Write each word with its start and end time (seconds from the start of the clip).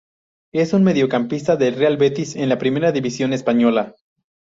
Es 0.51 0.73
un 0.73 0.83
mediocampista 0.83 1.57
del 1.57 1.75
Real 1.75 1.95
Betis 1.97 2.35
en 2.35 2.49
la 2.49 2.57
primera 2.57 2.91
división 2.91 3.33
española. 3.33 3.93